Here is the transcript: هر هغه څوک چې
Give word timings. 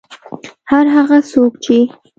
هر 0.71 0.85
هغه 0.95 1.17
څوک 1.31 1.53
چې 1.63 1.77